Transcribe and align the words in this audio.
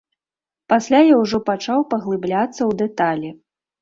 Пасля 0.71 1.01
я 1.13 1.19
ўжо 1.23 1.37
пачаў 1.49 1.85
паглыбляцца 1.93 2.59
ў 2.59 2.71
дэталі. 2.85 3.29